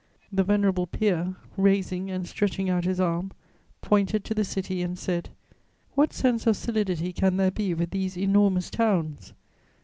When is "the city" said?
4.33-4.81